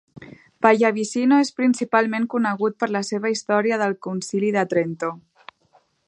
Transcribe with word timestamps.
Pallavicino 0.65 1.37
és 1.41 1.51
principalment 1.59 2.25
conegut 2.35 2.79
per 2.83 2.89
la 2.95 3.01
seva 3.11 3.33
"Història 3.35 3.79
del 3.83 3.93
Concili 4.07 4.49
de 4.57 4.65
Trento". 4.73 5.13